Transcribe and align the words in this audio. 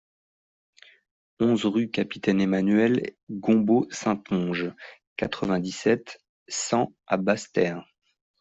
onze 1.39 1.67
rue 1.67 1.91
Capitaine 1.91 2.41
Emmanuel 2.41 3.13
Gombaud-Saintonge, 3.29 4.71
quatre-vingt-dix-sept, 5.15 6.23
cent 6.47 6.91
à 7.05 7.17
Basse-Terre 7.17 7.85